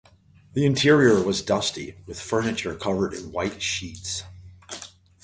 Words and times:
The 0.53 0.65
interior 0.65 1.21
was 1.21 1.43
dusty, 1.43 1.97
with 2.07 2.19
furniture 2.19 2.73
covered 2.73 3.13
in 3.13 3.31
white 3.31 3.61
sheets. 3.61 4.23